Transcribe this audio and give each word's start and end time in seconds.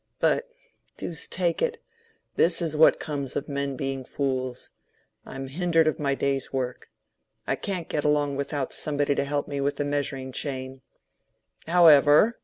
"But—deuce 0.19 1.27
take 1.27 1.61
it—this 1.61 2.59
is 2.59 2.75
what 2.75 2.99
comes 2.99 3.35
of 3.35 3.47
men 3.47 3.75
being 3.75 4.03
fools—I'm 4.03 5.45
hindered 5.45 5.85
of 5.87 5.99
my 5.99 6.15
day's 6.15 6.51
work. 6.51 6.89
I 7.45 7.55
can't 7.55 7.87
get 7.87 8.03
along 8.03 8.35
without 8.35 8.73
somebody 8.73 9.13
to 9.13 9.23
help 9.23 9.47
me 9.47 9.61
with 9.61 9.75
the 9.75 9.85
measuring 9.85 10.31
chain. 10.31 10.81
However!" 11.67 12.39